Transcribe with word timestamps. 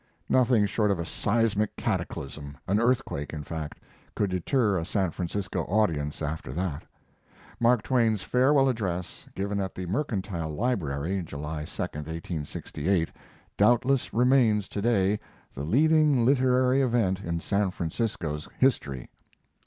Nothing 0.29 0.65
short 0.65 0.89
of 0.89 0.97
a 0.97 1.05
seismic 1.05 1.75
cataclysm 1.75 2.57
an 2.67 2.79
earthquake, 2.79 3.33
in 3.33 3.43
fact 3.43 3.79
could 4.15 4.31
deter 4.31 4.75
a 4.79 4.83
San 4.83 5.11
Francisco 5.11 5.61
audience 5.65 6.23
after 6.23 6.51
that. 6.53 6.81
Mark 7.59 7.83
Twain's 7.83 8.23
farewell 8.23 8.67
address, 8.67 9.27
given 9.35 9.59
at 9.59 9.75
the 9.75 9.85
Mercantile 9.85 10.49
Library 10.49 11.21
July 11.21 11.65
2 11.65 11.81
(1868), 11.83 13.11
doubtless 13.57 14.11
remains 14.11 14.67
today 14.67 15.19
the 15.53 15.61
leading 15.63 16.25
literary 16.25 16.81
event 16.81 17.19
in 17.19 17.39
San 17.39 17.69
Francisco's 17.69 18.49
history. 18.57 19.07